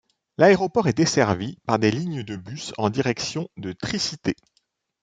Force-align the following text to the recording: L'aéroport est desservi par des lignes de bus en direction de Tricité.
L'aéroport 0.39 0.87
est 0.87 0.97
desservi 0.97 1.59
par 1.67 1.77
des 1.77 1.91
lignes 1.91 2.23
de 2.23 2.35
bus 2.35 2.73
en 2.79 2.89
direction 2.89 3.51
de 3.55 3.71
Tricité. 3.71 4.33